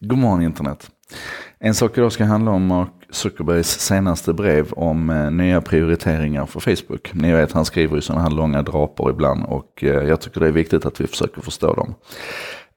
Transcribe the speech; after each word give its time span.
God 0.00 0.18
morgon 0.18 0.42
internet. 0.42 0.90
En 1.58 1.74
sak 1.74 1.98
idag 1.98 2.12
ska 2.12 2.24
handla 2.24 2.50
om 2.50 2.66
Mark 2.66 2.88
Zuckerbergs 3.10 3.80
senaste 3.80 4.32
brev 4.32 4.72
om 4.72 5.10
eh, 5.10 5.30
nya 5.30 5.60
prioriteringar 5.60 6.46
för 6.46 6.60
Facebook. 6.60 7.14
Ni 7.14 7.32
vet 7.32 7.52
han 7.52 7.64
skriver 7.64 7.96
ju 7.96 8.00
sådana 8.00 8.22
här 8.22 8.30
långa 8.30 8.62
draper 8.62 9.10
ibland 9.10 9.44
och 9.44 9.84
eh, 9.84 10.08
jag 10.08 10.20
tycker 10.20 10.40
det 10.40 10.46
är 10.46 10.52
viktigt 10.52 10.86
att 10.86 11.00
vi 11.00 11.06
försöker 11.06 11.40
förstå 11.40 11.74
dem. 11.74 11.94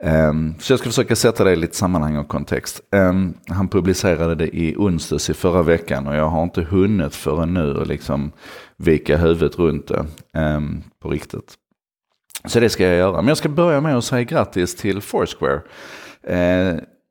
Ehm, 0.04 0.54
så 0.60 0.74
jag 0.74 0.80
ska 0.80 0.90
försöka 0.90 1.16
sätta 1.16 1.44
det 1.44 1.52
i 1.52 1.56
lite 1.56 1.76
sammanhang 1.76 2.18
och 2.18 2.28
kontext. 2.28 2.82
Ehm, 2.92 3.34
han 3.48 3.68
publicerade 3.68 4.36
det 4.36 4.58
i 4.58 4.76
onsdags 4.78 5.30
i 5.30 5.34
förra 5.34 5.62
veckan 5.62 6.08
och 6.08 6.16
jag 6.16 6.30
har 6.30 6.44
inte 6.44 6.62
hunnit 6.62 7.16
förrän 7.16 7.54
nu 7.54 7.86
liksom 7.86 8.32
vika 8.78 9.18
huvudet 9.18 9.60
runt 9.60 9.88
det 9.88 10.06
ehm, 10.34 10.84
på 11.02 11.10
riktigt. 11.10 11.54
Så 12.46 12.60
det 12.60 12.70
ska 12.70 12.84
jag 12.84 12.98
göra. 12.98 13.16
Men 13.16 13.28
jag 13.28 13.38
ska 13.38 13.50
börja 13.50 13.82
med 13.82 13.98
att 13.98 14.04
säga 14.04 14.24
grattis 14.24 14.76
till 14.76 15.02
Foursquare. 15.02 15.62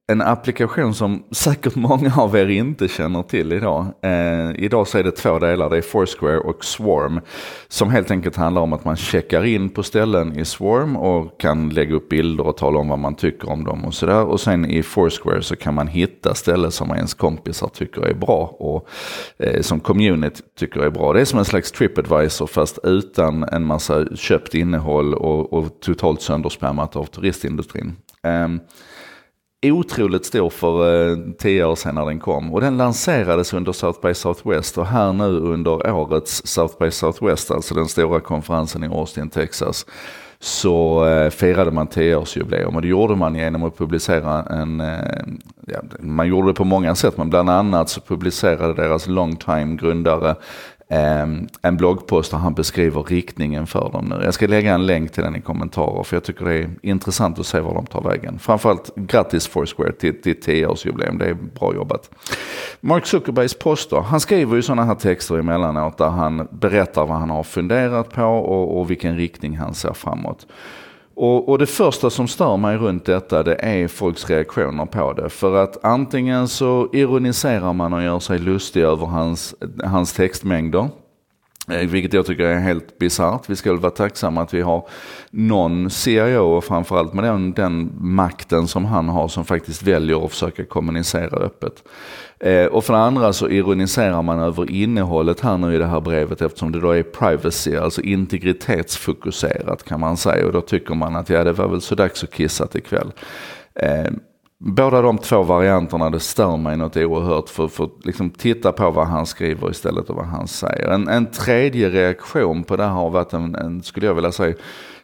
En 0.06 0.20
applikation 0.20 0.94
som 0.94 1.24
säkert 1.30 1.74
många 1.74 2.12
av 2.16 2.36
er 2.36 2.48
inte 2.48 2.88
känner 2.88 3.22
till 3.22 3.52
idag. 3.52 3.86
Eh, 4.02 4.64
idag 4.64 4.88
så 4.88 4.98
är 4.98 5.04
det 5.04 5.10
två 5.10 5.38
delar, 5.38 5.70
det 5.70 5.76
är 5.76 5.82
Foursquare 5.82 6.38
och 6.38 6.64
Swarm. 6.64 7.20
Som 7.68 7.90
helt 7.90 8.10
enkelt 8.10 8.36
handlar 8.36 8.62
om 8.62 8.72
att 8.72 8.84
man 8.84 8.96
checkar 8.96 9.44
in 9.44 9.70
på 9.70 9.82
ställen 9.82 10.38
i 10.38 10.44
Swarm 10.44 10.96
och 10.96 11.40
kan 11.40 11.68
lägga 11.68 11.94
upp 11.94 12.08
bilder 12.08 12.46
och 12.46 12.56
tala 12.56 12.78
om 12.78 12.88
vad 12.88 12.98
man 12.98 13.14
tycker 13.14 13.50
om 13.50 13.64
dem 13.64 13.84
och 13.84 13.94
sådär. 13.94 14.24
Och 14.24 14.40
sen 14.40 14.64
i 14.64 14.82
Foursquare 14.82 15.42
så 15.42 15.56
kan 15.56 15.74
man 15.74 15.88
hitta 15.88 16.34
ställen 16.34 16.70
som 16.70 16.90
ens 16.90 17.14
kompisar 17.14 17.68
tycker 17.68 18.02
är 18.02 18.14
bra 18.14 18.56
och 18.58 18.88
eh, 19.38 19.60
som 19.60 19.80
community 19.80 20.42
tycker 20.58 20.80
är 20.80 20.90
bra. 20.90 21.12
Det 21.12 21.20
är 21.20 21.24
som 21.24 21.38
en 21.38 21.44
slags 21.44 21.72
TripAdvisor 21.72 22.46
fast 22.46 22.78
utan 22.82 23.42
en 23.42 23.64
massa 23.64 24.16
köpt 24.16 24.54
innehåll 24.54 25.14
och, 25.14 25.52
och 25.52 25.80
totalt 25.80 26.22
sönderspammat 26.22 26.96
av 26.96 27.04
turistindustrin. 27.04 27.96
Eh, 28.22 28.48
otroligt 29.70 30.24
stor 30.24 30.50
för 30.50 31.10
eh, 31.10 31.16
tio 31.38 31.64
år 31.64 31.74
sedan 31.74 31.94
när 31.94 32.06
den 32.06 32.20
kom. 32.20 32.52
Och 32.52 32.60
den 32.60 32.76
lanserades 32.76 33.54
under 33.54 33.72
South 33.72 34.00
by 34.02 34.14
Southwest 34.14 34.78
och 34.78 34.86
här 34.86 35.12
nu 35.12 35.38
under 35.38 35.90
årets 35.90 36.46
South 36.46 36.74
by 36.80 36.90
Southwest, 36.90 37.50
alltså 37.50 37.74
den 37.74 37.88
stora 37.88 38.20
konferensen 38.20 38.84
i 38.84 38.86
Austin, 38.86 39.30
Texas, 39.30 39.86
så 40.40 41.06
eh, 41.06 41.30
firade 41.30 41.70
man 41.70 41.88
10-årsjubileum 41.88 42.74
och 42.74 42.82
det 42.82 42.88
gjorde 42.88 43.16
man 43.16 43.34
genom 43.34 43.62
att 43.64 43.78
publicera 43.78 44.42
en, 44.42 44.80
eh, 44.80 45.22
ja, 45.66 45.80
man 46.00 46.28
gjorde 46.28 46.48
det 46.48 46.54
på 46.54 46.64
många 46.64 46.94
sätt 46.94 47.16
men 47.16 47.30
bland 47.30 47.50
annat 47.50 47.88
så 47.88 48.00
publicerade 48.00 48.74
deras 48.74 49.06
long 49.06 49.36
time 49.36 49.76
grundare 49.76 50.34
Ehm, 50.88 51.48
en 51.62 51.76
bloggpost 51.76 52.30
där 52.30 52.38
han 52.38 52.54
beskriver 52.54 53.02
riktningen 53.02 53.66
för 53.66 53.90
dem 53.92 54.04
nu. 54.04 54.20
Jag 54.24 54.34
ska 54.34 54.46
lägga 54.46 54.74
en 54.74 54.86
länk 54.86 55.12
till 55.12 55.22
den 55.22 55.36
i 55.36 55.40
kommentarer 55.40 56.02
för 56.02 56.16
jag 56.16 56.24
tycker 56.24 56.44
det 56.44 56.54
är 56.54 56.70
intressant 56.82 57.38
att 57.38 57.46
se 57.46 57.60
var 57.60 57.74
de 57.74 57.86
tar 57.86 58.00
vägen. 58.00 58.38
Framförallt 58.38 58.94
grattis 58.96 59.46
Foursquare 59.46 59.92
till, 59.92 60.22
till 60.22 60.34
10-årsjubileum, 60.34 61.18
det 61.18 61.26
är 61.26 61.34
bra 61.34 61.74
jobbat. 61.74 62.10
Mark 62.80 63.06
Zuckerbergs 63.06 63.54
poster, 63.54 64.00
han 64.00 64.20
skriver 64.20 64.56
ju 64.56 64.62
sådana 64.62 64.84
här 64.84 64.94
texter 64.94 65.38
emellanåt 65.38 65.98
där 65.98 66.08
han 66.08 66.48
berättar 66.50 67.06
vad 67.06 67.18
han 67.18 67.30
har 67.30 67.42
funderat 67.42 68.12
på 68.12 68.24
och, 68.24 68.80
och 68.80 68.90
vilken 68.90 69.16
riktning 69.16 69.56
han 69.56 69.74
ser 69.74 69.92
framåt. 69.92 70.46
Och, 71.14 71.48
och, 71.48 71.58
det 71.58 71.66
första 71.66 72.10
som 72.10 72.28
stör 72.28 72.56
mig 72.56 72.76
runt 72.76 73.04
detta 73.04 73.42
det 73.42 73.54
är 73.54 73.88
folks 73.88 74.30
reaktioner 74.30 74.86
på 74.86 75.12
det. 75.12 75.28
För 75.28 75.56
att 75.62 75.84
antingen 75.84 76.48
så 76.48 76.88
ironiserar 76.92 77.72
man 77.72 77.92
och 77.92 78.02
gör 78.02 78.18
sig 78.18 78.38
lustig 78.38 78.82
över 78.82 79.06
hans, 79.06 79.54
hans 79.84 80.12
textmängder. 80.12 80.88
Eh, 81.68 81.88
vilket 81.88 82.12
jag 82.12 82.26
tycker 82.26 82.44
är 82.44 82.58
helt 82.58 82.98
bisarrt. 82.98 83.50
Vi 83.50 83.56
ska 83.56 83.72
väl 83.72 83.80
vara 83.80 83.92
tacksamma 83.92 84.42
att 84.42 84.54
vi 84.54 84.60
har 84.62 84.88
någon 85.30 85.90
CIO 85.90 86.42
och 86.42 86.64
framförallt 86.64 87.12
med 87.12 87.24
den, 87.24 87.52
den 87.52 87.92
makten 88.00 88.68
som 88.68 88.84
han 88.84 89.08
har 89.08 89.28
som 89.28 89.44
faktiskt 89.44 89.82
väljer 89.82 90.24
att 90.24 90.30
försöka 90.30 90.64
kommunicera 90.64 91.36
öppet. 91.36 91.84
Eh, 92.38 92.66
och 92.66 92.84
för 92.84 92.92
det 92.92 93.00
andra 93.00 93.32
så 93.32 93.48
ironiserar 93.48 94.22
man 94.22 94.38
över 94.38 94.70
innehållet 94.70 95.40
här 95.40 95.58
nu 95.58 95.74
i 95.74 95.78
det 95.78 95.86
här 95.86 96.00
brevet 96.00 96.42
eftersom 96.42 96.72
det 96.72 96.80
då 96.80 96.90
är 96.90 97.02
privacy, 97.02 97.76
alltså 97.76 98.00
integritetsfokuserat 98.00 99.84
kan 99.84 100.00
man 100.00 100.16
säga. 100.16 100.46
Och 100.46 100.52
då 100.52 100.60
tycker 100.60 100.94
man 100.94 101.16
att 101.16 101.28
ja, 101.28 101.44
det 101.44 101.52
var 101.52 101.68
väl 101.68 101.80
så 101.80 101.94
dags 101.94 102.24
att 102.24 102.34
kissa 102.34 102.68
ikväll. 102.74 103.12
Eh, 103.74 104.12
båda 104.64 105.02
de 105.02 105.18
två 105.18 105.42
varianterna, 105.42 106.10
det 106.10 106.20
stör 106.20 106.56
mig 106.56 106.76
något 106.76 106.96
oerhört. 106.96 107.48
För, 107.48 107.68
för 107.68 107.90
liksom 108.04 108.30
titta 108.30 108.72
på 108.72 108.90
vad 108.90 109.06
han 109.06 109.26
skriver 109.26 109.70
istället 109.70 110.10
och 110.10 110.16
vad 110.16 110.26
han 110.26 110.48
säger. 110.48 110.88
En, 110.88 111.08
en 111.08 111.26
tredje 111.26 111.90
reaktion 111.90 112.64
på 112.64 112.76
det 112.76 112.82
här 112.82 112.90
har 112.90 113.10
varit 113.10 113.32
en, 113.32 113.54
en 113.54 113.82
skulle 113.82 114.06
jag 114.06 114.14
vilja 114.14 114.32
säga, 114.32 114.54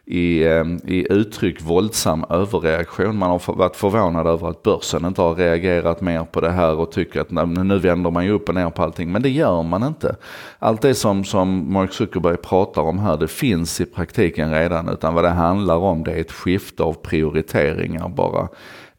i, 0.05 0.47
ehm, 0.47 0.79
i 0.85 1.13
uttryck 1.13 1.61
våldsam 1.61 2.25
överreaktion. 2.29 3.17
Man 3.17 3.29
har 3.29 3.55
varit 3.55 3.75
förvånad 3.75 4.27
över 4.27 4.49
att 4.49 4.63
börsen 4.63 5.05
inte 5.05 5.21
har 5.21 5.35
reagerat 5.35 6.01
mer 6.01 6.23
på 6.23 6.41
det 6.41 6.51
här 6.51 6.75
och 6.75 6.91
tycker 6.91 7.21
att 7.21 7.31
nu 7.31 7.79
vänder 7.79 8.11
man 8.11 8.25
ju 8.25 8.31
upp 8.31 8.49
och 8.49 8.55
ner 8.55 8.69
på 8.69 8.83
allting. 8.83 9.11
Men 9.11 9.21
det 9.21 9.29
gör 9.29 9.63
man 9.63 9.83
inte. 9.83 10.15
Allt 10.59 10.81
det 10.81 10.95
som, 10.95 11.23
som 11.23 11.73
Mark 11.73 11.93
Zuckerberg 11.93 12.37
pratar 12.37 12.81
om 12.81 12.99
här, 12.99 13.17
det 13.17 13.27
finns 13.27 13.81
i 13.81 13.85
praktiken 13.85 14.51
redan. 14.51 14.89
Utan 14.89 15.13
vad 15.13 15.23
det 15.23 15.29
handlar 15.29 15.77
om 15.77 16.03
det 16.03 16.11
är 16.11 16.21
ett 16.21 16.31
skifte 16.31 16.83
av 16.83 16.93
prioriteringar 16.93 18.09
bara. 18.09 18.47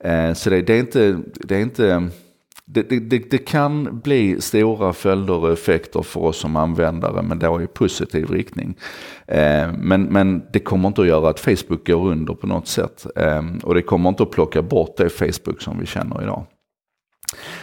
Eh, 0.05 0.33
så 0.33 0.51
det, 0.51 0.63
det, 0.63 0.75
är 0.75 0.81
inte, 0.81 1.21
det 1.35 1.57
är 1.57 1.61
inte 1.61 2.11
det, 2.65 2.83
det, 2.83 3.31
det, 3.31 3.39
kan 3.39 4.01
bli 4.01 4.41
stora 4.41 4.93
följder 4.93 5.35
och 5.35 5.53
effekter 5.53 6.03
för 6.03 6.21
oss 6.21 6.37
som 6.37 6.57
användare, 6.57 7.23
men 7.23 7.39
då 7.39 7.63
i 7.63 7.67
positiv 7.67 8.31
riktning. 8.31 8.75
Eh, 9.27 9.73
men, 9.79 10.03
men 10.03 10.43
det 10.53 10.59
kommer 10.59 10.89
inte 10.89 11.01
att 11.01 11.09
göra 11.09 11.29
att 11.29 11.41
Facebook 11.41 11.87
går 11.87 12.11
under 12.11 12.35
på 12.35 12.47
något 12.47 12.69
sätt. 12.69 13.07
Eh, 13.17 13.43
och 13.63 13.75
det 13.75 13.83
kommer 13.83 14.09
inte 14.09 14.23
att 14.23 14.31
plocka 14.31 14.63
bort 14.63 14.97
det 14.97 15.09
Facebook 15.09 15.63
som 15.63 15.81
vi 15.81 15.87
känner 15.87 16.23
idag. 16.23 16.45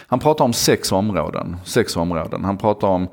Han 0.06 0.18
pratar 0.18 0.44
om 0.44 0.52
sex 0.52 0.92
områden. 0.92 1.56
Sex 1.64 1.96
områden. 1.96 2.44
Han 2.44 2.58
pratar 2.58 2.88
om 2.88 3.08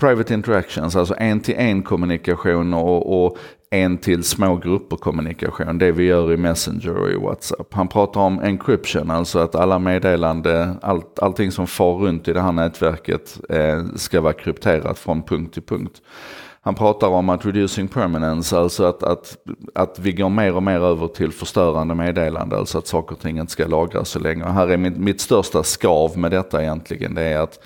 private 0.00 0.34
interactions, 0.34 0.96
alltså 0.96 1.14
en-till-en 1.18 1.82
kommunikation 1.82 2.74
och, 2.74 3.24
och 3.24 3.38
en 3.70 3.98
till 3.98 4.24
små 4.24 4.56
grupper 4.56 4.96
kommunikation. 4.96 5.78
Det 5.78 5.92
vi 5.92 6.04
gör 6.04 6.32
i 6.32 6.36
Messenger 6.36 6.96
och 6.96 7.10
i 7.10 7.16
WhatsApp. 7.16 7.74
Han 7.74 7.88
pratar 7.88 8.20
om 8.20 8.40
encryption, 8.40 9.10
alltså 9.10 9.38
att 9.38 9.54
alla 9.54 9.78
meddelande, 9.78 10.74
allt, 10.82 11.18
allting 11.18 11.52
som 11.52 11.66
far 11.66 11.94
runt 11.94 12.28
i 12.28 12.32
det 12.32 12.40
här 12.40 12.52
nätverket 12.52 13.40
eh, 13.48 13.84
ska 13.96 14.20
vara 14.20 14.32
krypterat 14.32 14.98
från 14.98 15.22
punkt 15.22 15.54
till 15.54 15.62
punkt. 15.62 16.02
Han 16.60 16.74
pratar 16.74 17.08
om 17.08 17.28
att 17.28 17.46
reducing 17.46 17.88
permanence, 17.88 18.58
alltså 18.58 18.84
att, 18.84 19.02
att, 19.02 19.36
att 19.74 19.98
vi 19.98 20.12
går 20.12 20.28
mer 20.28 20.54
och 20.54 20.62
mer 20.62 20.80
över 20.80 21.08
till 21.08 21.32
förstörande 21.32 21.94
meddelande, 21.94 22.56
alltså 22.56 22.78
att 22.78 22.86
saker 22.86 23.14
och 23.14 23.20
ting 23.20 23.38
inte 23.38 23.52
ska 23.52 23.66
lagras 23.66 24.08
så 24.08 24.18
länge. 24.18 24.44
Och 24.44 24.52
här 24.52 24.68
är 24.68 24.76
mitt, 24.76 24.96
mitt 24.96 25.20
största 25.20 25.62
skav 25.62 26.18
med 26.18 26.30
detta 26.30 26.62
egentligen, 26.62 27.14
det 27.14 27.22
är 27.22 27.38
att 27.38 27.58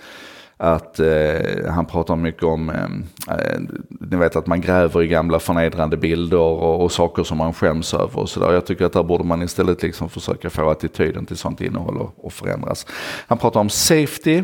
att 0.62 1.00
eh, 1.00 1.70
han 1.70 1.86
pratar 1.86 2.16
mycket 2.16 2.42
om, 2.42 2.70
eh, 2.70 3.34
eh, 3.34 3.60
ni 3.88 4.16
vet 4.16 4.36
att 4.36 4.46
man 4.46 4.60
gräver 4.60 5.02
i 5.02 5.08
gamla 5.08 5.38
förnedrande 5.38 5.96
bilder 5.96 6.38
och, 6.38 6.84
och 6.84 6.92
saker 6.92 7.22
som 7.22 7.38
man 7.38 7.54
skäms 7.54 7.94
över 7.94 8.18
och 8.18 8.28
sådär. 8.28 8.52
Jag 8.52 8.66
tycker 8.66 8.84
att 8.84 8.92
där 8.92 9.02
borde 9.02 9.24
man 9.24 9.42
istället 9.42 9.82
liksom 9.82 10.08
försöka 10.08 10.50
få 10.50 10.70
attityden 10.70 11.26
till 11.26 11.36
sånt 11.36 11.60
innehåll 11.60 12.08
att 12.24 12.32
förändras. 12.32 12.86
Han 13.26 13.38
pratar 13.38 13.60
om 13.60 13.70
safety, 13.70 14.42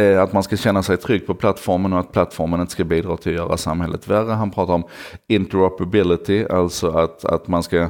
Eh, 0.00 0.22
att 0.22 0.32
man 0.32 0.42
ska 0.42 0.56
känna 0.56 0.82
sig 0.82 0.96
trygg 0.96 1.26
på 1.26 1.34
plattformen 1.34 1.92
och 1.92 2.00
att 2.00 2.12
plattformen 2.12 2.60
inte 2.60 2.72
ska 2.72 2.84
bidra 2.84 3.16
till 3.16 3.32
att 3.32 3.38
göra 3.38 3.56
samhället 3.56 4.08
värre. 4.08 4.32
Han 4.32 4.50
pratar 4.50 4.74
om 4.74 4.84
interoperability, 5.28 6.44
alltså 6.44 6.90
att, 6.90 7.24
att 7.24 7.48
man 7.48 7.62
ska 7.62 7.78
eh, 7.78 7.88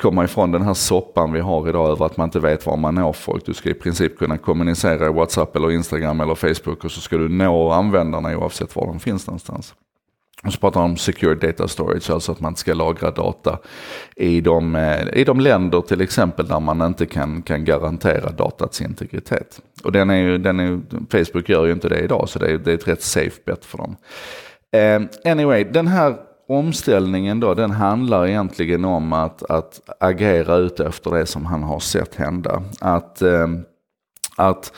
komma 0.00 0.24
ifrån 0.24 0.52
den 0.52 0.62
här 0.62 0.74
soppan 0.74 1.32
vi 1.32 1.40
har 1.40 1.68
idag 1.68 1.90
över 1.90 2.06
att 2.06 2.16
man 2.16 2.24
inte 2.24 2.40
vet 2.40 2.66
var 2.66 2.76
man 2.76 2.94
når 2.94 3.12
folk. 3.12 3.46
Du 3.46 3.54
ska 3.54 3.70
i 3.70 3.74
princip 3.74 4.18
kunna 4.18 4.38
kommunicera 4.38 5.06
i 5.06 5.12
WhatsApp 5.12 5.56
eller 5.56 5.70
Instagram 5.70 6.20
eller 6.20 6.34
Facebook 6.34 6.84
och 6.84 6.90
så 6.92 7.00
ska 7.00 7.16
du 7.16 7.28
nå 7.28 7.70
användarna 7.70 8.38
oavsett 8.38 8.76
var 8.76 8.86
de 8.86 9.00
finns 9.00 9.26
någonstans. 9.26 9.74
Och 10.46 10.52
så 10.52 10.58
pratar 10.58 10.80
han 10.80 10.90
om 10.90 10.96
secure 10.96 11.34
data 11.34 11.68
storage, 11.68 12.10
alltså 12.10 12.32
att 12.32 12.40
man 12.40 12.56
ska 12.56 12.74
lagra 12.74 13.10
data 13.10 13.58
i 14.16 14.40
de, 14.40 14.76
eh, 14.76 15.08
i 15.12 15.24
de 15.24 15.40
länder 15.40 15.80
till 15.80 16.00
exempel 16.00 16.46
där 16.46 16.60
man 16.60 16.82
inte 16.82 17.06
kan, 17.06 17.42
kan 17.42 17.64
garantera 17.64 18.30
datats 18.30 18.80
integritet. 18.80 19.60
Och 19.84 19.92
den 19.92 20.10
är 20.10 20.16
ju, 20.16 20.38
den 20.38 20.60
är, 20.60 20.80
Facebook 21.10 21.48
gör 21.48 21.66
ju 21.66 21.72
inte 21.72 21.88
det 21.88 22.00
idag 22.00 22.28
så 22.28 22.38
det 22.38 22.50
är, 22.50 22.58
det 22.58 22.70
är 22.70 22.74
ett 22.74 22.88
rätt 22.88 23.02
safe 23.02 23.40
bet 23.44 23.64
för 23.64 23.78
dem. 23.78 23.96
Eh, 24.72 25.30
anyway, 25.32 25.64
den 25.64 25.86
här 25.86 26.16
omställningen 26.48 27.40
då, 27.40 27.54
den 27.54 27.70
handlar 27.70 28.26
egentligen 28.26 28.84
om 28.84 29.12
att, 29.12 29.50
att 29.50 29.80
agera 30.00 30.56
ut 30.56 30.80
efter 30.80 31.10
det 31.10 31.26
som 31.26 31.46
han 31.46 31.62
har 31.62 31.80
sett 31.80 32.14
hända. 32.14 32.62
Att, 32.80 33.22
eh, 33.22 33.48
att 34.36 34.72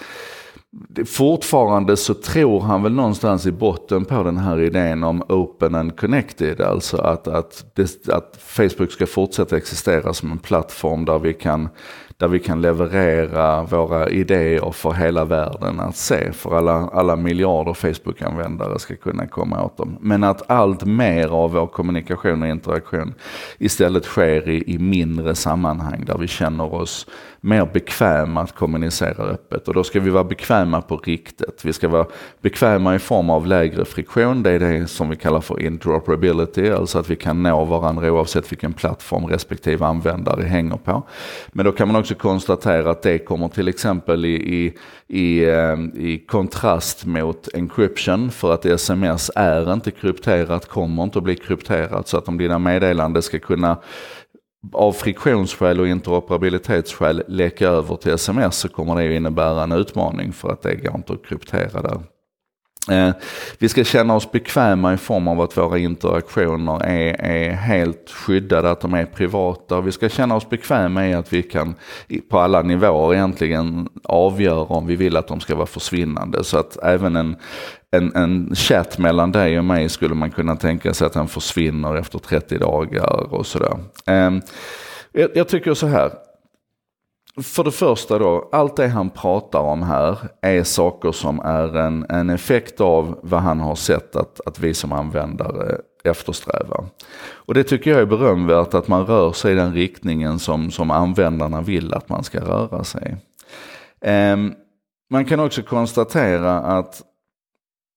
Fortfarande 1.07 1.97
så 1.97 2.15
tror 2.15 2.61
han 2.61 2.83
väl 2.83 2.93
någonstans 2.93 3.47
i 3.47 3.53
botten 3.53 4.05
på 4.05 4.23
den 4.23 4.37
här 4.37 4.61
idén 4.61 5.05
om 5.05 5.23
open 5.29 5.75
and 5.75 5.97
connected. 5.97 6.61
Alltså 6.61 6.97
att, 6.97 7.29
att, 7.29 7.65
det, 7.75 8.09
att 8.09 8.39
Facebook 8.41 8.93
ska 8.93 9.07
fortsätta 9.07 9.57
existera 9.57 10.15
som 10.15 10.33
en 10.33 10.39
plattform 10.39 11.05
där 11.05 11.19
vi 11.19 11.35
kan 11.35 11.69
där 12.17 12.29
vi 12.29 12.39
kan 12.39 12.63
leverera 12.63 13.63
våra 13.63 14.09
idéer 14.09 14.71
för 14.71 14.93
hela 14.93 15.25
världen 15.25 15.81
att 15.81 15.97
se, 15.97 16.33
för 16.33 16.57
alla, 16.57 16.89
alla 16.93 17.17
miljarder 17.17 17.75
Facebook-användare 17.75 18.79
ska 18.79 18.97
kunna 18.97 19.27
komma 19.27 19.65
åt 19.65 19.77
dem. 19.77 19.99
Men 20.01 20.25
att 20.25 20.51
allt 20.51 20.85
mer 20.85 21.29
av 21.29 21.53
vår 21.53 21.67
kommunikation 21.67 22.43
och 22.43 22.49
interaktion 22.49 23.15
istället 23.59 24.05
sker 24.05 24.49
i, 24.49 24.75
i 24.75 24.79
mindre 24.79 25.35
sammanhang 25.35 26.05
där 26.07 26.19
vi 26.19 26.27
känner 26.27 26.75
oss 26.75 27.07
mer 27.41 27.67
bekväma 27.73 28.41
att 28.41 28.55
kommunicera 28.55 29.25
öppet. 29.25 29.69
Och 29.69 29.75
då 29.75 29.85
ska 29.85 30.01
vi 30.01 30.11
vara 30.11 30.25
bekväma 30.25 30.81
på 30.81 30.97
riktigt. 30.97 31.65
Vi 31.65 31.73
ska 31.73 31.89
vara 31.89 32.07
bekväma 32.43 32.95
i 32.95 32.99
form 32.99 33.31
av 33.31 33.47
lägre 33.47 33.85
friktion. 33.85 34.43
Det 34.43 34.51
är 34.51 34.59
det 34.59 34.87
som 34.87 35.09
vi 35.09 35.17
kallar 35.17 35.41
för 35.41 35.63
interoperability. 35.63 36.71
Alltså 36.71 36.99
att 36.99 37.11
vi 37.11 37.17
kan 37.17 37.43
nå 37.43 37.65
varandra 37.65 38.13
oavsett 38.13 38.53
vilken 38.53 38.73
plattform 38.73 39.27
respektive 39.27 39.87
användare 39.87 40.43
hänger 40.43 40.77
på. 40.77 41.03
Men 41.53 41.65
då 41.65 41.73
kan 41.73 41.89
man 41.89 42.04
också 42.05 42.15
konstatera 42.15 42.91
att 42.91 43.03
det 43.03 43.19
kommer 43.19 43.49
till 43.49 43.69
exempel 43.69 44.25
i, 44.25 44.29
i, 44.29 44.75
i, 45.09 45.45
eh, 45.45 45.77
i 45.95 46.25
kontrast 46.29 47.07
mot 47.07 47.49
encryption. 47.55 48.31
För 48.31 48.55
att 48.55 48.67
sms 48.67 49.31
är 49.35 49.73
inte 49.73 49.91
krypterat, 49.91 50.69
kommer 50.69 51.03
inte 51.03 51.19
att 51.19 51.25
bli 51.25 51.37
krypterat. 51.37 52.09
Så 52.09 52.19
att 52.19 52.29
om 52.29 52.39
dina 52.39 52.59
meddelanden 52.59 53.23
ska 53.23 53.39
kunna 53.39 53.79
av 54.73 54.93
friktionsskäl 54.93 55.81
och 55.81 55.89
interoperabilitetsskäl 55.89 57.23
läcka 57.29 57.69
över 57.69 57.97
till 57.97 58.13
sms 58.13 58.57
så 58.57 58.69
kommer 58.69 58.95
det 58.95 59.17
innebära 59.17 59.63
en 59.63 59.73
utmaning 59.73 60.33
för 60.33 60.53
att 60.53 60.63
det 60.63 60.75
går 60.75 60.95
inte 60.95 61.13
att 61.13 61.27
kryptera 61.27 61.83
där. 61.83 62.01
Eh, 62.91 63.11
vi 63.59 63.69
ska 63.69 63.85
känna 63.85 64.15
oss 64.15 64.33
bekväma 64.33 64.95
i 64.95 64.97
form 64.97 65.29
av 65.29 65.41
att 65.41 65.57
våra 65.57 65.79
interaktioner 65.79 66.85
är, 66.85 67.21
är 67.21 67.53
helt 67.53 68.11
skyddade, 68.11 68.71
att 68.71 68.81
de 68.81 68.95
är 68.95 69.05
privata. 69.05 69.81
Vi 69.81 69.93
ska 69.93 70.09
känna 70.09 70.37
oss 70.37 70.49
bekväma 70.49 71.09
i 71.09 71.15
att 71.15 71.33
vi 71.33 71.43
kan 71.43 71.75
på 72.31 72.39
alla 72.39 72.63
nivåer 72.63 73.15
egentligen 73.15 73.89
avgöra 74.05 74.61
om 74.61 74.87
vi 74.87 74.97
vill 74.97 75.17
att 75.17 75.29
de 75.29 75.41
ska 75.41 75.55
vara 75.55 75.67
försvinnande. 75.67 76.45
Så 76.45 76.59
att 76.59 76.77
även 76.83 77.17
en, 77.17 77.37
en, 77.91 78.17
en 78.17 78.55
chatt 78.55 78.99
mellan 78.99 79.33
dig 79.33 79.59
och 79.59 79.65
mig 79.65 79.89
skulle 79.89 80.15
man 80.15 80.31
kunna 80.31 80.57
tänka 80.57 80.95
sig 80.95 81.07
att 81.07 81.13
den 81.13 81.29
försvinner 81.29 81.97
efter 81.97 82.19
30 82.19 82.59
dagar 82.59 83.35
och 83.35 83.47
sådär. 83.47 83.79
Eh, 84.07 84.31
jag, 85.13 85.31
jag 85.35 85.49
tycker 85.49 85.75
så 85.75 85.87
här, 85.87 86.11
för 87.43 87.65
det 87.65 87.71
första 87.71 88.19
då, 88.19 88.49
allt 88.53 88.77
det 88.77 88.89
han 88.89 89.11
pratar 89.11 89.61
om 89.61 89.83
här 89.83 90.19
är 90.41 90.63
saker 90.63 91.13
som 91.13 91.41
är 91.41 91.77
en, 91.77 92.07
en 92.09 92.31
effekt 92.31 92.81
av 92.81 93.19
vad 93.23 93.41
han 93.41 93.61
har 93.61 93.75
sett 93.75 94.17
att, 94.17 94.41
att 94.47 94.59
vi 94.59 94.75
som 94.75 94.93
användare 94.93 95.79
eftersträvar. 96.05 96.85
Och 97.33 97.55
det 97.55 97.65
tycker 97.65 97.91
jag 97.91 98.01
är 98.01 98.07
berömvärt 98.07 98.75
att 98.75 98.89
man 98.89 99.07
rör 99.07 99.33
sig 99.33 99.53
i 99.53 99.55
den 99.55 99.75
riktningen 99.75 100.39
som, 100.39 100.71
som 100.71 100.91
användarna 100.91 101.61
vill 101.61 101.95
att 101.95 102.09
man 102.09 102.25
ska 102.25 102.41
röra 102.41 102.85
sig. 102.85 103.17
Um, 104.33 104.55
man 105.11 105.25
kan 105.25 105.41
också 105.41 105.63
konstatera 105.63 106.59
att 106.59 107.03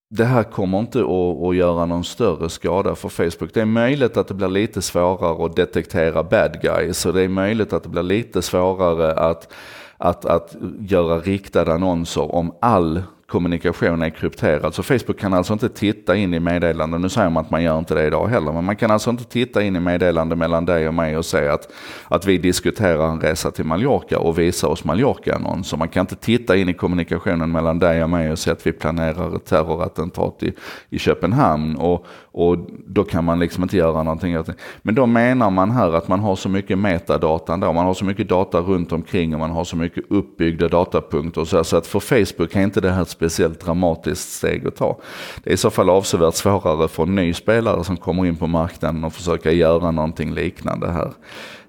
det 0.10 0.26
här 0.26 0.44
kommer 0.44 0.80
inte 0.80 1.00
att, 1.00 1.48
att, 1.48 1.56
göra 1.56 1.86
någon 1.86 2.04
större 2.04 2.50
skada 2.50 2.96
för 2.96 3.10
Facebook. 3.10 3.54
Det 3.54 3.62
är 3.62 3.66
möjligt 3.66 4.18
att 4.18 4.28
det 4.28 4.34
blir 4.34 4.48
lite 4.48 4.82
svårare 4.82 5.46
att 5.46 5.56
detektera 5.56 6.24
bad 6.24 6.62
guys 6.62 7.06
och 7.06 7.14
det 7.14 7.22
är 7.22 7.28
möjligt 7.28 7.74
att 7.74 7.84
det 7.84 7.90
blir 7.90 8.04
lite 8.04 8.42
svårare 8.42 9.14
att, 9.14 9.54
att, 9.98 10.26
att 10.26 10.56
göra 10.80 11.20
riktade 11.20 11.74
annonser 11.74 12.36
om 12.36 12.54
all 12.62 13.04
kommunikation 13.28 14.02
är 14.02 14.10
krypterad. 14.10 14.74
Så 14.74 14.84
Facebook 14.84 15.20
kan 15.20 15.34
alltså 15.34 15.54
inte 15.54 15.70
titta 15.70 16.16
in 16.16 16.34
i 16.34 16.40
meddelanden. 16.40 17.02
Nu 17.02 17.10
säger 17.10 17.30
man 17.30 17.46
att 17.46 17.52
man 17.52 17.64
gör 17.64 17.80
inte 17.80 17.94
det 17.94 18.08
idag 18.08 18.28
heller. 18.28 18.52
Men 18.52 18.64
man 18.64 18.76
kan 18.76 18.92
alltså 18.92 19.10
inte 19.10 19.24
titta 19.24 19.64
in 19.64 19.76
i 19.76 19.80
meddelanden 19.80 20.40
mellan 20.40 20.66
dig 20.66 20.88
och 20.88 20.94
mig 20.94 21.18
och 21.18 21.26
säga 21.26 21.54
att, 21.54 21.72
att 22.08 22.26
vi 22.26 22.38
diskuterar 22.38 23.12
en 23.12 23.22
resa 23.22 23.52
till 23.52 23.66
Mallorca 23.66 24.20
och 24.20 24.40
visa 24.40 24.68
oss 24.68 24.84
Mallorca-annonser. 24.84 25.78
Man 25.78 25.88
kan 25.88 26.02
inte 26.02 26.16
titta 26.16 26.56
in 26.56 26.70
i 26.70 26.74
kommunikationen 26.74 27.52
mellan 27.52 27.80
dig 27.80 28.04
och 28.04 28.10
mig 28.10 28.32
och 28.32 28.40
säga 28.40 28.54
att 28.54 28.68
vi 28.68 28.72
planerar 28.72 29.36
ett 29.36 29.46
terrorattentat 29.46 30.44
i, 30.44 30.54
i 30.90 31.00
Köpenhamn. 31.00 31.76
Och, 31.76 32.06
och 32.32 32.58
då 32.88 33.04
kan 33.04 33.24
man 33.24 33.40
liksom 33.40 33.64
inte 33.64 33.78
göra 33.78 34.04
någonting. 34.04 34.38
Men 34.82 34.96
då 34.96 35.06
menar 35.06 35.50
man 35.50 35.72
här 35.72 35.94
att 35.94 36.08
man 36.08 36.20
har 36.20 36.36
så 36.36 36.50
mycket 36.50 36.78
metadata 36.78 37.58
då. 37.58 37.74
Man 37.74 37.86
har 37.86 37.94
så 37.94 38.06
mycket 38.06 38.30
data 38.30 38.60
runt 38.60 38.92
omkring 38.92 39.34
och 39.34 39.40
man 39.40 39.52
har 39.52 39.64
så 39.64 39.76
mycket 39.76 40.04
uppbyggda 40.10 40.68
datapunkter. 40.68 41.46
Så, 41.46 41.64
så 41.64 41.78
att 41.78 41.88
för 41.88 42.00
Facebook 42.00 42.56
är 42.56 42.62
inte 42.62 42.82
det 42.82 42.92
här 42.92 43.02
ett 43.02 43.17
speciellt 43.18 43.60
dramatiskt 43.60 44.32
steg 44.32 44.68
att 44.68 44.76
ta. 44.76 44.98
Det 45.44 45.50
är 45.50 45.54
i 45.54 45.58
så 45.58 45.70
fall 45.70 45.90
avsevärt 45.90 46.34
svårare 46.34 46.88
för 46.88 47.04
en 47.04 47.16
ny 47.16 47.34
spelare 47.34 47.84
som 47.84 47.98
kommer 47.98 48.26
in 48.26 48.36
på 48.36 48.48
marknaden 48.48 49.04
och 49.04 49.14
försöka 49.14 49.52
göra 49.52 49.92
någonting 49.92 50.34
liknande 50.34 50.92
här. 50.92 51.12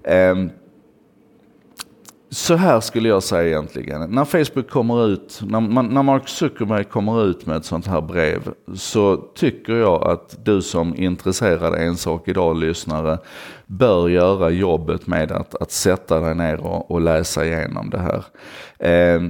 Ehm, 0.03 0.49
så 2.31 2.55
här 2.55 2.79
skulle 2.79 3.09
jag 3.09 3.23
säga 3.23 3.47
egentligen. 3.47 4.11
När 4.11 4.25
Facebook 4.25 4.69
kommer 4.69 5.07
ut, 5.07 5.41
när, 5.47 5.59
man, 5.59 5.87
när 5.87 6.03
Mark 6.03 6.27
Zuckerberg 6.27 6.83
kommer 6.83 7.25
ut 7.25 7.45
med 7.45 7.57
ett 7.57 7.65
sånt 7.65 7.87
här 7.87 8.01
brev 8.01 8.53
så 8.75 9.17
tycker 9.17 9.73
jag 9.73 10.07
att 10.07 10.45
du 10.45 10.61
som 10.61 10.95
intresserad 10.95 11.75
En 11.75 11.97
sak 11.97 12.27
idag-lyssnare 12.27 13.17
bör 13.65 14.09
göra 14.09 14.49
jobbet 14.49 15.07
med 15.07 15.31
att, 15.31 15.55
att 15.55 15.71
sätta 15.71 16.19
dig 16.19 16.35
ner 16.35 16.59
och, 16.59 16.91
och 16.91 17.01
läsa 17.01 17.45
igenom 17.45 17.89
det 17.89 17.99
här. 17.99 18.23
Eh, 18.89 19.21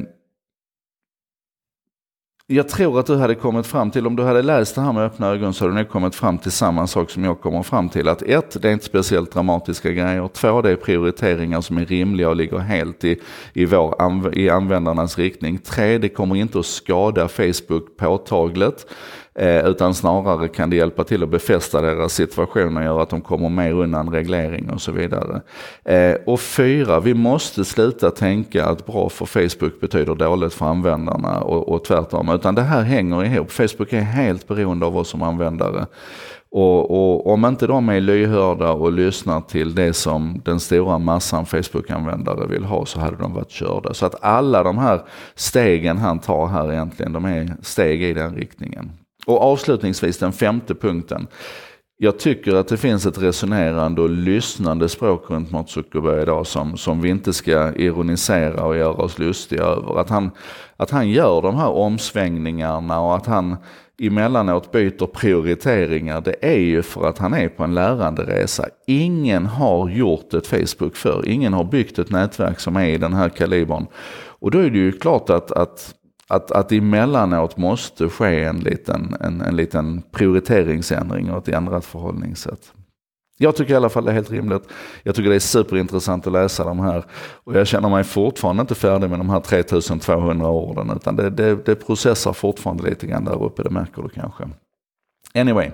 jag 2.52 2.70
tror 2.70 3.00
att 3.00 3.06
du 3.06 3.16
hade 3.16 3.36
kommit 3.36 3.68
fram 3.68 3.92
till, 3.92 4.08
om 4.08 4.16
du 4.16 4.24
hade 4.24 4.42
läst 4.42 4.76
det 4.76 4.82
här 4.82 4.94
med 4.94 5.04
öppna 5.04 5.28
ögon 5.28 5.54
så 5.54 5.64
hade 5.64 5.74
du 5.74 5.78
nog 5.78 5.90
kommit 5.90 6.16
fram 6.16 6.38
till 6.38 6.52
samma 6.52 6.88
sak 6.88 7.10
som 7.10 7.24
jag 7.24 7.42
kommer 7.42 7.64
fram 7.64 7.90
till. 7.90 8.08
Att 8.08 8.22
ett, 8.22 8.62
det 8.62 8.70
är 8.70 8.74
inte 8.74 8.86
speciellt 8.86 9.32
dramatiska 9.32 9.92
grejer. 9.92 10.28
Två, 10.28 10.62
det 10.62 10.72
är 10.72 10.76
prioriteringar 10.76 11.62
som 11.62 11.78
är 11.78 11.86
rimliga 11.86 12.30
och 12.30 12.36
ligger 12.36 12.58
helt 12.58 13.04
i, 13.04 13.20
i, 13.54 13.66
vår, 13.66 14.38
i 14.38 14.50
användarnas 14.50 15.18
riktning. 15.18 15.58
Tre, 15.58 15.98
det 15.98 16.10
kommer 16.10 16.36
inte 16.36 16.60
att 16.60 16.66
skada 16.66 17.28
Facebook 17.28 17.98
påtagligt. 17.98 18.86
Eh, 19.40 19.66
utan 19.66 19.94
snarare 19.94 20.48
kan 20.48 20.70
det 20.70 20.76
hjälpa 20.76 21.04
till 21.04 21.24
att 21.24 21.30
befästa 21.30 21.82
deras 21.82 22.14
situation 22.14 22.78
och 22.78 22.84
göra 22.84 23.04
att 23.04 23.10
de 23.10 23.22
kommer 23.22 23.50
mer 23.50 23.74
undan 23.74 24.12
reglering 24.12 24.70
och 24.70 24.82
så 24.82 24.92
vidare. 24.92 25.42
Eh, 25.84 26.16
och 26.26 26.40
fyra, 26.40 27.00
vi 27.00 27.14
måste 27.14 27.66
sluta 27.66 28.12
tänka 28.12 28.66
att 28.66 28.86
bra 28.86 29.10
för 29.10 29.26
Facebook 29.26 29.80
betyder 29.80 30.16
dåligt 30.16 30.54
för 30.54 30.66
användarna 30.66 31.42
och, 31.42 31.70
och 31.70 31.84
tvärtom. 31.84 32.30
Utan 32.40 32.56
det 32.56 32.62
här 32.62 32.82
hänger 32.82 33.26
ihop. 33.26 33.52
Facebook 33.52 33.94
är 33.94 34.02
helt 34.02 34.48
beroende 34.48 34.86
av 34.86 34.98
oss 34.98 35.10
som 35.10 35.22
användare. 35.22 35.86
Och, 36.52 36.92
och, 36.92 37.34
om 37.34 37.46
inte 37.46 37.68
de 37.68 37.90
är 37.90 38.02
lyhörda 38.02 38.72
och 38.72 38.92
lyssnar 38.92 39.42
till 39.42 39.76
det 39.76 39.94
som 39.94 40.42
den 40.46 40.60
stora 40.60 41.00
massan 41.00 41.46
Facebook-användare 41.46 42.48
vill 42.48 42.64
ha 42.64 42.86
så 42.86 43.00
hade 43.00 43.18
de 43.18 43.34
varit 43.34 43.50
körda. 43.50 43.94
Så 43.94 44.06
att 44.06 44.24
alla 44.24 44.64
de 44.64 44.78
här 44.78 45.02
stegen 45.36 45.98
han 45.98 46.20
tar 46.20 46.48
här 46.48 46.72
egentligen, 46.72 47.14
de 47.14 47.26
är 47.26 47.56
steg 47.62 48.04
i 48.04 48.14
den 48.14 48.36
riktningen. 48.36 48.92
Och 49.26 49.42
avslutningsvis 49.42 50.18
den 50.18 50.32
femte 50.32 50.76
punkten. 50.76 51.28
Jag 52.02 52.20
tycker 52.20 52.56
att 52.56 52.68
det 52.68 52.78
finns 52.78 53.06
ett 53.06 53.22
resonerande 53.22 54.02
och 54.02 54.10
lyssnande 54.10 54.90
språk 54.90 55.24
runt 55.30 55.52
Mark 55.52 55.70
Zuckerberg 55.70 56.22
idag 56.22 56.48
som, 56.48 56.78
som 56.78 57.02
vi 57.02 57.10
inte 57.10 57.34
ska 57.34 57.74
ironisera 57.76 58.64
och 58.64 58.78
göra 58.78 58.94
oss 58.94 59.20
lustiga 59.20 59.64
över. 59.64 60.00
Att 60.00 60.10
han, 60.10 60.32
att 60.78 60.92
han 60.92 61.10
gör 61.10 61.42
de 61.42 61.56
här 61.56 61.70
omsvängningarna 61.70 63.00
och 63.00 63.16
att 63.16 63.26
han 63.26 63.56
emellanåt 64.02 64.72
byter 64.72 65.06
prioriteringar, 65.06 66.22
det 66.22 66.36
är 66.42 66.60
ju 66.60 66.82
för 66.82 67.08
att 67.08 67.18
han 67.18 67.34
är 67.34 67.50
på 67.50 67.64
en 67.64 67.74
läranderesa. 67.74 68.66
Ingen 68.88 69.46
har 69.46 69.90
gjort 69.90 70.34
ett 70.34 70.48
Facebook 70.48 70.96
för, 70.96 71.28
ingen 71.28 71.54
har 71.54 71.64
byggt 71.64 72.00
ett 72.00 72.12
nätverk 72.12 72.60
som 72.60 72.76
är 72.76 72.88
i 72.88 72.98
den 72.98 73.14
här 73.14 73.30
kalibern. 73.30 73.86
Och 74.42 74.52
då 74.52 74.60
är 74.60 74.70
det 74.70 74.78
ju 74.78 74.92
klart 74.92 75.30
att, 75.30 75.52
att 75.52 75.96
att, 76.30 76.52
att 76.52 76.72
emellanåt 76.72 77.58
måste 77.58 78.10
ske 78.10 78.44
en 78.44 78.60
liten, 78.60 79.16
en, 79.20 79.42
en 79.42 79.56
liten 79.56 80.02
prioriteringsändring 80.12 81.32
och 81.32 81.38
ett 81.48 81.56
ändrat 81.56 81.86
förhållningssätt. 81.86 82.74
Jag 83.38 83.56
tycker 83.56 83.74
i 83.74 83.76
alla 83.76 83.90
fall 83.90 84.06
det 84.06 84.12
är 84.12 84.16
helt 84.16 84.32
rimligt. 84.32 84.64
Jag 85.04 85.16
tycker 85.16 85.30
det 85.30 85.36
är 85.36 85.40
superintressant 85.40 86.28
att 86.28 86.34
läsa 86.34 86.64
de 86.64 86.80
här. 86.80 87.06
Och 87.44 87.56
jag 87.56 87.68
känner 87.68 87.90
mig 87.90 88.04
fortfarande 88.04 88.62
inte 88.62 88.76
färdig 88.76 89.10
med 89.10 89.20
de 89.20 89.30
här 89.30 89.40
3200 89.40 90.50
orden. 90.50 90.92
Utan 90.96 91.16
det, 91.16 91.30
det, 91.30 91.66
det 91.66 91.76
processar 91.76 92.34
fortfarande 92.34 92.90
lite 92.90 93.08
grann 93.08 93.26
där 93.26 93.44
uppe, 93.44 93.64
det 93.64 93.70
märker 93.70 94.02
du 94.02 94.10
kanske. 94.10 94.44
Anyway, 95.34 95.72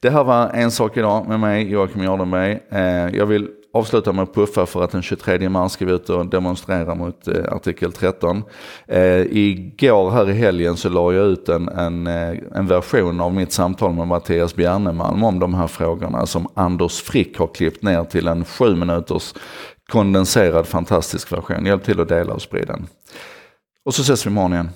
det 0.00 0.10
här 0.10 0.24
var 0.24 0.48
en 0.48 0.70
sak 0.70 0.96
idag 0.96 1.28
med 1.28 1.40
mig, 1.40 1.70
Joakim 1.70 2.02
Jardenberg. 2.02 2.58
Eh, 2.68 3.16
jag 3.16 3.26
vill 3.26 3.50
avsluta 3.76 4.12
med 4.12 4.22
att 4.22 4.34
puffa 4.34 4.66
för 4.66 4.84
att 4.84 4.90
den 4.90 5.02
23 5.02 5.48
mars 5.48 5.72
ska 5.72 5.84
vi 5.84 5.92
ut 5.92 6.10
och 6.10 6.26
demonstrera 6.26 6.94
mot 6.94 7.28
eh, 7.28 7.52
artikel 7.52 7.92
13. 7.92 8.42
Eh, 8.86 9.20
igår 9.20 10.10
här 10.10 10.30
i 10.30 10.32
helgen 10.32 10.76
så 10.76 10.88
la 10.88 11.12
jag 11.12 11.26
ut 11.26 11.48
en, 11.48 11.68
en, 11.68 12.06
eh, 12.06 12.38
en 12.54 12.66
version 12.66 13.20
av 13.20 13.34
mitt 13.34 13.52
samtal 13.52 13.92
med 13.92 14.06
Mattias 14.06 14.54
Bjernemalm 14.54 15.24
om 15.24 15.38
de 15.38 15.54
här 15.54 15.66
frågorna 15.66 16.26
som 16.26 16.48
Anders 16.54 17.02
Frick 17.02 17.38
har 17.38 17.46
klippt 17.46 17.82
ner 17.82 18.04
till 18.04 18.28
en 18.28 18.44
sju 18.44 18.76
minuters 18.76 19.34
kondenserad 19.88 20.66
fantastisk 20.66 21.32
version. 21.32 21.66
Hjälp 21.66 21.84
till 21.84 22.00
att 22.00 22.08
dela 22.08 22.34
och 22.34 22.42
sprida 22.42 22.72
den. 22.72 22.86
Och 23.84 23.94
så 23.94 24.02
ses 24.02 24.26
vi 24.26 24.30
imorgon 24.30 24.52
igen. 24.52 24.70